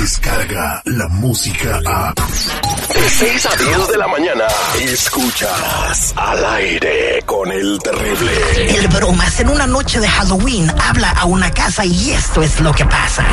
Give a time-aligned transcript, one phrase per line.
[0.00, 2.14] llega la música a...
[2.14, 4.44] De 6 a 10 de la mañana,
[4.80, 8.78] escuchas al aire con el terrible.
[8.78, 12.72] El bromas en una noche de Halloween habla a una casa y esto es lo
[12.72, 13.24] que pasa.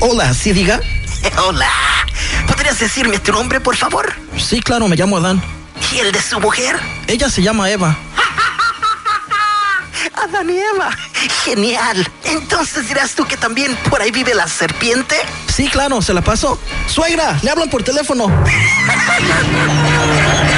[0.00, 0.80] Hola, ¿sí diga?
[1.46, 1.70] Hola.
[2.48, 4.12] ¿Podrías decirme tu nombre, por favor?
[4.36, 5.40] Sí, claro, me llamo Adán.
[5.92, 6.76] ¿Y el de su mujer?
[7.06, 7.96] Ella se llama Eva.
[10.24, 10.90] Adán y Eva.
[11.44, 12.08] Genial.
[12.24, 15.16] Entonces dirás tú que también por ahí vive la serpiente.
[15.54, 16.58] Sí, claro, se la pasó.
[16.86, 18.26] Suegra, le hablan por teléfono.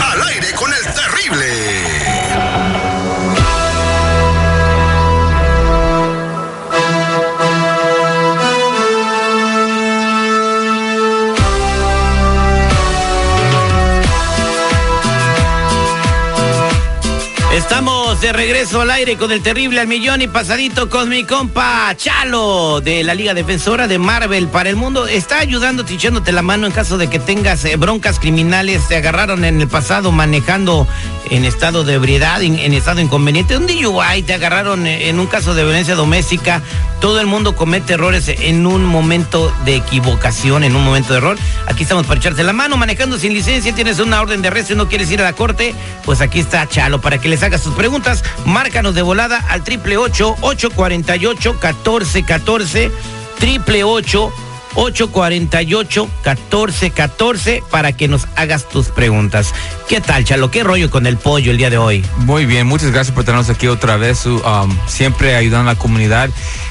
[18.24, 22.80] de regreso al aire con el terrible al millón y pasadito con mi compa Chalo
[22.80, 25.06] de la Liga Defensora de Marvel para el Mundo.
[25.06, 28.88] Está ayudándote, echándote la mano en caso de que tengas eh, broncas criminales.
[28.88, 30.88] Te agarraron en el pasado manejando
[31.30, 33.58] en estado de ebriedad, en, en estado inconveniente.
[33.58, 36.62] Un DUI, te agarraron eh, en un caso de violencia doméstica.
[37.00, 41.38] Todo el mundo comete errores en un momento de equivocación, en un momento de error.
[41.66, 43.74] Aquí estamos para echarte la mano, manejando sin licencia.
[43.74, 45.74] Tienes una orden de arresto y no quieres ir a la corte.
[46.06, 48.13] Pues aquí está Chalo para que les hagas sus preguntas.
[48.44, 52.90] Márcanos de volada al triple ocho ocho cuarenta y ocho catorce catorce
[53.38, 54.32] triple ocho
[54.74, 59.54] 848-1414 para que nos hagas tus preguntas.
[59.88, 60.50] ¿Qué tal, Chalo?
[60.50, 62.04] ¿Qué rollo con el pollo el día de hoy?
[62.18, 64.42] Muy bien, muchas gracias por tenernos aquí otra vez, um,
[64.86, 66.30] siempre ayudando a la comunidad.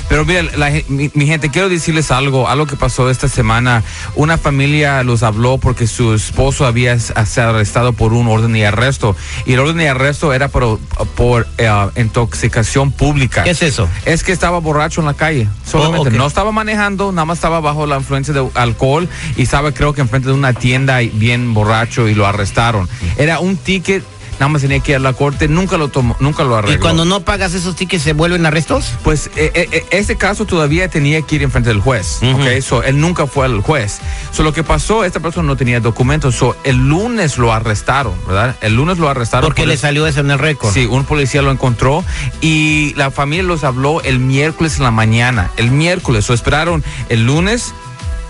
[0.10, 3.84] Pero mira, la mi, mi gente, quiero decirles algo, algo que pasó esta semana.
[4.16, 9.16] Una familia los habló porque su esposo había sido arrestado por un orden de arresto.
[9.46, 10.80] Y el orden de arresto era por,
[11.16, 13.44] por eh, intoxicación pública.
[13.44, 13.90] ¿Qué es eso?
[14.06, 15.48] Es que estaba borracho en la calle.
[15.66, 19.72] Solamente Oh, no estaba manejando, nada más estaba bajo la influencia de alcohol y estaba
[19.72, 22.90] creo que enfrente de una tienda bien borracho y lo arrestaron.
[23.18, 26.44] Era un ticket, nada más tenía que ir a la corte, nunca lo tomó, nunca
[26.44, 26.78] lo arregló.
[26.78, 28.94] ¿Y cuando no pagas esos tickets se vuelven arrestos?
[29.04, 32.20] Pues eh, eh, eh, este caso todavía tenía que ir enfrente del juez.
[32.24, 32.62] ¿ok?
[32.62, 34.00] So, él nunca fue al juez.
[34.32, 38.56] So, lo que pasó, esta persona no tenía documentos, so, el lunes lo arrestaron, ¿verdad?
[38.62, 39.48] El lunes lo arrestaron.
[39.48, 40.74] Porque por le salió eso en el récord.
[40.74, 42.04] Sí, un policía lo encontró
[42.42, 45.52] y la familia los habló el miércoles en la mañana.
[45.58, 47.74] El miércoles, o esperaron el lunes,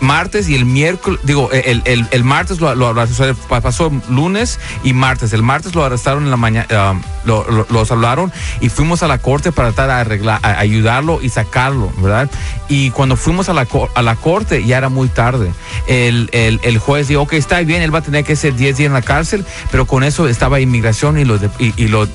[0.03, 3.05] martes y el miércoles, digo, el, el- el martes lo, lo- lo-
[3.61, 5.33] pasó lunes y martes.
[5.33, 6.67] El martes lo arrestaron en la mañana,
[7.25, 8.31] lo- lo- los hablaron
[8.61, 12.29] y fuimos a la corte para tratar de arreglar, a- ayudarlo y sacarlo, ¿verdad?
[12.69, 13.65] Y cuando fuimos a la,
[13.95, 15.51] a la corte ya era muy tarde.
[15.87, 18.77] El, el- el juez dijo, ok, está bien, él va a tener que ser 10
[18.77, 22.07] días en la cárcel, pero con eso estaba inmigración y lo, y, y lo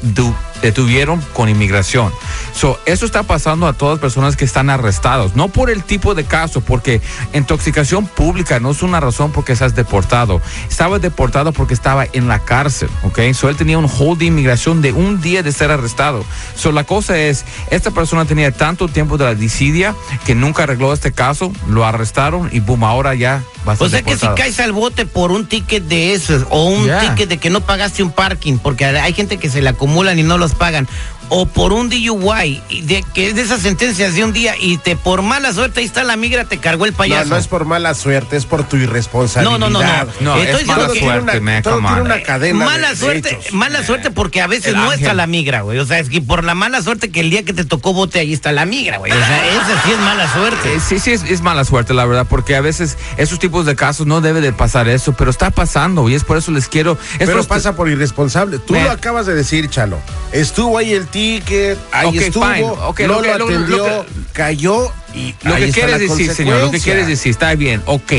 [0.63, 2.13] detuvieron con inmigración.
[2.53, 6.15] So, eso está pasando a todas las personas que están arrestados, no por el tipo
[6.15, 7.01] de caso, porque
[7.33, 10.41] intoxicación pública no es una razón porque estás deportado.
[10.69, 13.21] Estaba deportado porque estaba en la cárcel, ¿ok?
[13.35, 16.25] So, él tenía un hold de inmigración de un día de ser arrestado.
[16.57, 20.93] So, la cosa es, esta persona tenía tanto tiempo de la disidia que nunca arregló
[20.93, 23.43] este caso, lo arrestaron y boom, ahora ya
[23.79, 27.29] O sea que si caes al bote por un ticket de esos o un ticket
[27.29, 30.39] de que no pagaste un parking, porque hay gente que se le acumulan y no
[30.39, 30.89] los pagan,
[31.31, 34.97] o por un DUI, de, que es de esas sentencias de un día y te
[34.97, 37.29] por mala suerte ahí está la migra, te cargó el No, payaso.
[37.31, 39.59] no es por mala suerte, es por tu irresponsabilidad.
[39.59, 40.07] No, no, no, no.
[40.21, 42.07] No, Estoy es mala que- tiene suerte, una, man, todo come tiene on.
[42.07, 43.53] una cadena mala de suerte, hechos.
[43.53, 45.01] mala suerte porque a veces El no ángel.
[45.01, 45.79] está la migra, güey.
[45.79, 48.19] O sea, es que por la mala suerte que el día que te tocó bote
[48.21, 49.13] ahí está la migra, güey.
[49.13, 50.75] O sea, esa sí es mala suerte.
[50.75, 53.77] Eh, Sí, sí, es, es mala suerte, la verdad, porque a veces esos tipos de
[53.77, 56.93] casos no debe de pasar eso, pero está pasando y es por eso les quiero...
[57.19, 58.59] Es Pero por- pasa por irresponsable.
[58.59, 59.99] Tú Me- lo acabas de decir, Chalo.
[60.33, 66.35] Estuvo ahí el ticket, ahí estuvo, no lo atendió, cayó y Lo que quieres decir,
[66.35, 68.13] señor, lo que quieres decir, está bien, ok,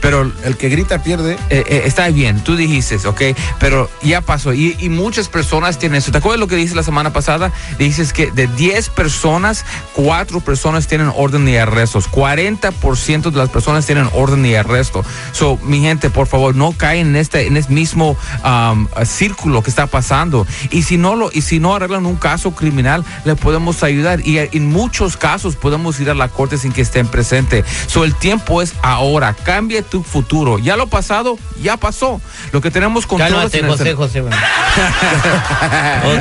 [0.00, 1.34] pero El que grita pierde.
[1.50, 3.22] eh, eh, está bien, tú dijiste, ok,
[3.58, 6.12] pero ya pasó y, y muchas personas tienen eso.
[6.12, 7.52] ¿Te acuerdas lo que dices la semana pasada?
[7.78, 9.64] Dices que de 10 personas,
[9.94, 15.04] 4 personas tienen orden de arrestos, 40% de las personas tienen orden de arresto.
[15.32, 19.70] So, mi gente, por favor, no caen en este, en este mismo um, círculo que
[19.70, 20.46] está pasando.
[20.70, 24.20] Y si no lo, y si no arreglan un caso criminal, le podemos ayudar.
[24.26, 27.64] Y en muchos casos podemos ir a la corte sin que estén presentes.
[27.86, 29.34] So, el tiempo es ahora.
[29.34, 30.58] Cambia tu futuro.
[30.58, 32.20] Ya lo pasado, ya pasó.
[32.52, 34.20] Lo que tenemos control Cálmate, José, José.
[34.20, 34.28] ok,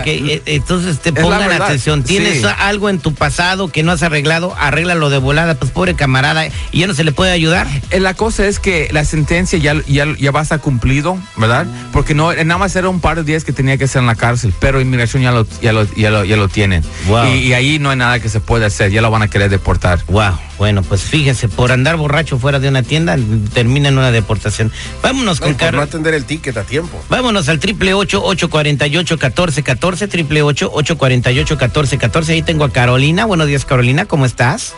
[0.05, 2.03] eh, entonces te pongan atención.
[2.03, 2.47] ¿Tienes sí.
[2.59, 4.55] algo en tu pasado que no has arreglado?
[4.57, 6.47] Arréglalo de volada, pues pobre camarada.
[6.71, 7.67] ¿Y ya no se le puede ayudar?
[7.91, 11.65] Eh, La cosa es que la sentencia ya, ya, ya va a estar cumplido, ¿verdad?
[11.91, 14.07] Porque no, eh, nada más era un par de días que tenía que ser en
[14.07, 16.83] la cárcel, pero inmigración ya lo, ya lo, ya lo, ya lo tienen.
[17.07, 17.27] Wow.
[17.27, 19.49] Y, y ahí no hay nada que se puede hacer, ya lo van a querer
[19.49, 19.96] deportar.
[20.07, 23.17] Wow, bueno, pues fíjese, por andar borracho fuera de una tienda
[23.53, 24.71] termina en una deportación.
[25.01, 25.83] Vámonos No, con por no Carlos.
[25.89, 27.01] atender el ticket a tiempo.
[27.09, 31.39] Vámonos al triple ocho ocho cuarenta y ocho catorce catorce triple ocho ocho cuarenta y
[31.39, 32.33] ocho catorce catorce.
[32.33, 33.25] Ahí tengo a Carolina.
[33.25, 34.05] Buenos días, Carolina.
[34.05, 34.73] ¿Cómo estás?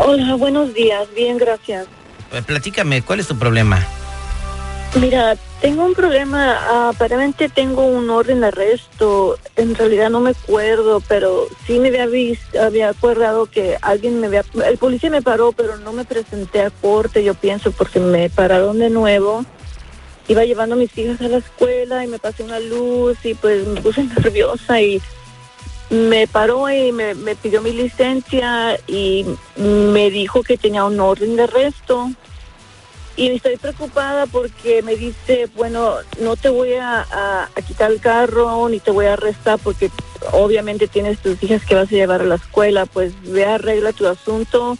[0.00, 1.06] Hola, buenos días.
[1.14, 1.86] Bien, gracias.
[2.32, 3.84] Eh, platícame, ¿cuál es tu problema?
[5.00, 6.90] Mira, tengo un problema.
[6.90, 9.38] Aparentemente tengo un orden de arresto.
[9.56, 14.26] En realidad no me acuerdo, pero sí me había visto, había acordado que alguien me
[14.26, 14.44] había...
[14.66, 18.78] El policía me paró, pero no me presenté a corte, yo pienso, porque me pararon
[18.78, 19.46] de nuevo.
[20.28, 23.66] Iba llevando a mis hijas a la escuela y me pasé una luz y pues
[23.66, 25.00] me puse nerviosa y
[25.88, 29.24] me paró y me, me pidió mi licencia y
[29.56, 32.10] me dijo que tenía un orden de arresto.
[33.16, 38.80] Y estoy preocupada porque me dice, bueno, no te voy a, quitar el carro ni
[38.80, 39.90] te voy a arrestar porque
[40.32, 44.06] obviamente tienes tus hijas que vas a llevar a la escuela, pues ve arregla tu
[44.06, 44.76] asunto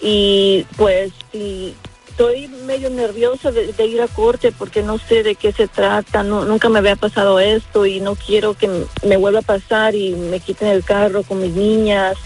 [0.00, 1.74] y pues si
[2.08, 6.24] estoy medio nerviosa de, de ir a corte porque no sé de qué se trata,
[6.24, 8.68] no, nunca me había pasado esto y no quiero que
[9.06, 12.16] me vuelva a pasar y me quiten el carro con mis niñas.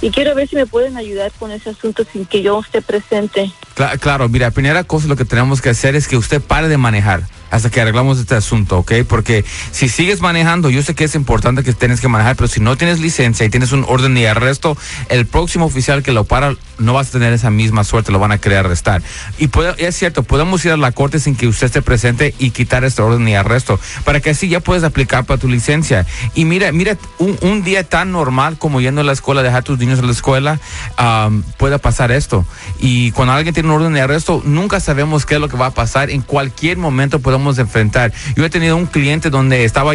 [0.00, 3.50] Y quiero ver si me pueden ayudar con ese asunto sin que yo esté presente.
[3.76, 6.76] Cla- claro, mira, primera cosa lo que tenemos que hacer es que usted pare de
[6.78, 8.92] manejar hasta que arreglamos este asunto, ¿ok?
[9.08, 12.60] Porque si sigues manejando, yo sé que es importante que tienes que manejar, pero si
[12.60, 14.76] no tienes licencia y tienes un orden de arresto,
[15.08, 18.32] el próximo oficial que lo para no vas a tener esa misma suerte, lo van
[18.32, 19.02] a querer arrestar.
[19.38, 22.84] Y es cierto, podemos ir a la corte sin que usted esté presente y quitar
[22.84, 26.06] este orden de arresto, para que así ya puedes aplicar para tu licencia.
[26.34, 29.78] Y mira, mira, un, día tan normal como yendo a la escuela, dejar a tus
[29.78, 30.60] niños a la escuela,
[30.96, 32.46] am, puede pasar esto.
[32.78, 35.66] Y cuando alguien tiene un orden de arresto, nunca sabemos qué es lo que va
[35.66, 36.10] a pasar.
[36.10, 38.12] En cualquier momento podemos enfrentar.
[38.36, 39.92] Yo he tenido un cliente donde estaba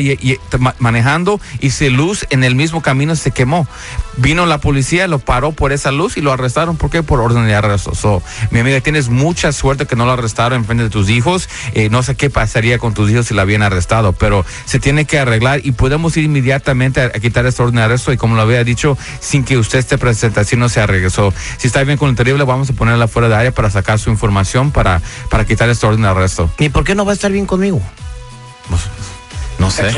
[0.80, 3.68] manejando y su luz en el mismo camino se quemó.
[4.18, 6.77] Vino la policía, lo paró por esa luz y lo arrestaron.
[6.77, 7.04] ¿Por qué?
[7.04, 7.95] Por orden de arresto.
[7.95, 8.21] So,
[8.51, 11.50] mi amiga, tienes mucha suerte que no lo arrestaron en frente de tus hijos.
[11.74, 15.06] Eh, no sé qué pasaría con tus hijos si la habían arrestado, pero se tiene
[15.06, 18.36] que arreglar y podemos ir inmediatamente a, a quitar este orden de arresto y como
[18.36, 21.33] lo había dicho, sin que usted esté presente, así no se regresó.
[21.57, 24.09] Si está bien con el terrible, vamos a ponerla fuera de área para sacar su
[24.09, 26.51] información para, para quitar este orden de arresto.
[26.59, 27.81] ¿Y por qué no va a estar bien conmigo?
[29.63, 29.89] No sé.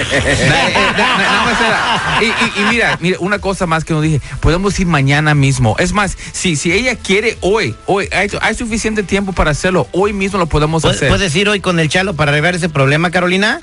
[2.21, 5.75] y, y- y mira, mira, una cosa más que nos dije, podemos ir mañana mismo.
[5.79, 10.13] Es más, si, si ella quiere hoy, hoy hay, hay suficiente tiempo para hacerlo, hoy
[10.13, 11.09] mismo lo podemos ¿Puedes, hacer.
[11.09, 13.59] puedes ir hoy con el Chalo para arreglar ese problema, Carolina?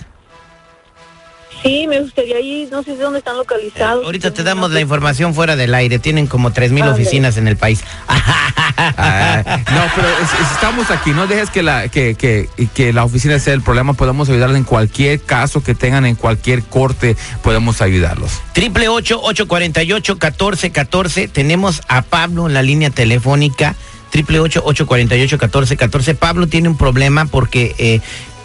[1.63, 4.05] Sí, me gustaría ir, no sé dónde están localizados.
[4.05, 5.99] Ahorita te damos la información fuera del aire.
[6.01, 7.03] Tienen como tres mil Ándale.
[7.03, 7.85] oficinas en el país.
[8.09, 11.11] Ah, no, pero es- es- estamos aquí.
[11.11, 13.95] No dejes que la, que, que, que la oficina sea el problema.
[13.95, 18.41] Podemos ayudarles en cualquier caso que tengan, en cualquier corte, podemos ayudarlos.
[18.53, 21.29] Triple ocho ocho cuarenta y ocho catorce catorce.
[21.29, 23.77] Tenemos a Pablo en la línea telefónica.
[24.11, 26.15] Triple ocho ocho cuarenta y ocho catorce catorce.
[26.15, 28.01] Pablo tiene un problema porque eh,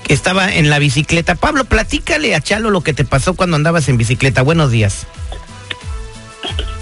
[0.08, 1.36] estaba en la bicicleta.
[1.36, 4.42] Pablo, platícale a Chalo lo que te pasó cuando andabas en bicicleta.
[4.42, 5.08] Buenos días.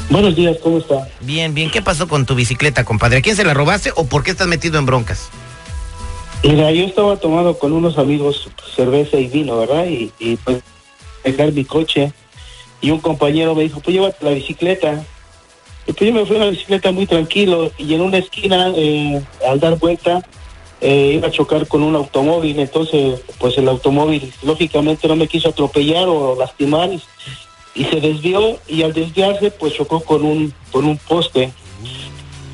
[0.10, 1.08] Buenos días, ¿cómo está?
[1.22, 1.72] Bien, bien.
[1.72, 3.18] ¿Qué pasó con tu bicicleta, compadre?
[3.18, 5.30] ¿A quién se la robaste o por qué estás metido en broncas?
[6.44, 9.88] Mira, yo estaba tomando con unos amigos cerveza y vino, ¿verdad?
[9.88, 10.62] Y, y pues
[11.24, 12.14] dejar mi coche
[12.82, 15.04] y un compañero me dijo, pues llévate la bicicleta.
[15.88, 19.22] Y pues yo me fui en la bicicleta muy tranquilo y en una esquina, eh,
[19.48, 20.24] al dar vuelta,
[20.82, 22.60] eh, iba a chocar con un automóvil.
[22.60, 27.02] Entonces, pues el automóvil lógicamente no me quiso atropellar o lastimar y,
[27.84, 31.52] se desvió y al desviarse pues chocó con un, con un poste.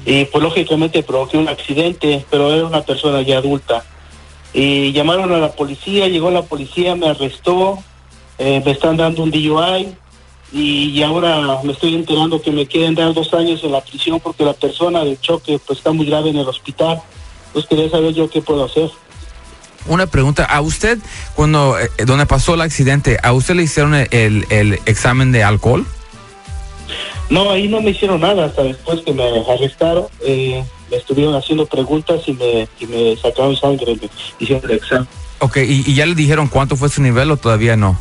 [0.06, 3.86] y pues lógicamente provoqué un accidente, pero era una persona ya adulta.
[4.54, 7.78] Y llamaron a la policía, llegó la policía, me arrestó,
[8.38, 9.96] eh, me están dando un DUI
[10.52, 14.20] y, y ahora me estoy enterando que me quieren dar dos años en la prisión
[14.20, 17.02] porque la persona del choque pues está muy grave en el hospital.
[17.54, 18.90] Pues quería saber yo qué puedo hacer.
[19.88, 21.00] Una pregunta, ¿a usted,
[21.36, 25.44] cuando, eh, donde pasó el accidente, a usted le hicieron el, el- el examen de
[25.44, 25.86] alcohol?
[27.30, 30.06] No, ahí no me hicieron nada hasta después que me arrestaron.
[30.26, 35.08] eh, me estuvieron haciendo preguntas y me, y me sacaron sangre, me hicieron el examen.
[35.40, 37.98] Ok, ¿y, y ya le dijeron cuánto fue su nivel o todavía no?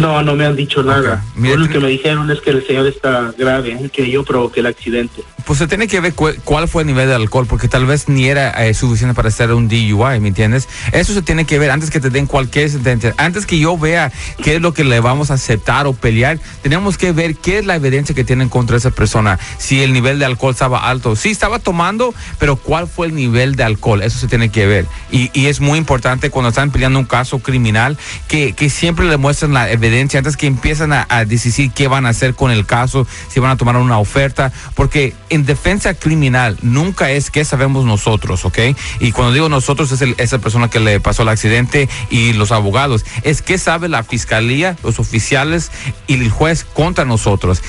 [0.00, 1.22] No, no me han dicho nada.
[1.34, 3.90] Mira, Lo único que me dijeron es que el señor está grave, ¿eh?
[3.92, 5.22] que yo provoqué el accidente.
[5.44, 8.08] Pues se tiene que ver cu- cuál fue el nivel de alcohol, porque tal vez
[8.08, 10.68] ni era eh, suficiente para hacer un DUI, ¿me entiendes?
[10.92, 13.14] Eso se tiene que ver antes que te den cualquier sentencia.
[13.16, 16.96] Antes que yo vea qué es lo que le vamos a aceptar o pelear, tenemos
[16.98, 19.38] que ver qué es la evidencia que tienen contra esa persona.
[19.58, 21.16] Si el nivel de alcohol estaba alto.
[21.16, 24.02] Sí, estaba tomando, pero cuál fue el nivel de alcohol.
[24.02, 24.86] Eso se tiene que ver.
[25.10, 29.16] Y, y es muy importante cuando están peleando un caso criminal que, que siempre le
[29.16, 32.66] muestren la evidencia antes que empiezan a, a decidir qué van a hacer con el
[32.66, 37.84] caso, si van a tomar una oferta, porque en defensa criminal nunca es que sabemos
[37.84, 38.58] nosotros, ¿ok?
[39.00, 43.04] Y cuando digo nosotros es esa persona que le pasó el accidente y los abogados,
[43.22, 45.70] es que sabe la fiscalía, los oficiales
[46.06, 47.62] y el juez contra nosotros.